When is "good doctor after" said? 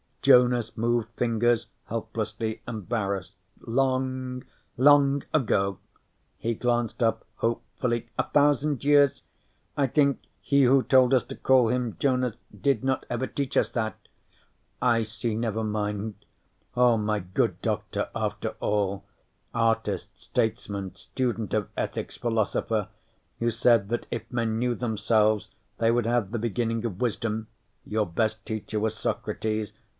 17.19-18.49